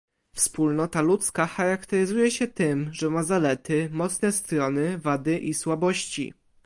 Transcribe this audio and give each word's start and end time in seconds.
Wspólnota 0.35 1.01
ludzka 1.01 1.45
charakteryzuje 1.47 2.31
się 2.31 2.47
tym, 2.47 2.89
że 2.93 3.09
ma 3.09 3.23
zalety, 3.23 3.89
mocne 3.91 4.31
strony, 4.31 4.97
wady 4.97 5.37
i 5.39 5.53
słabości 5.53 6.33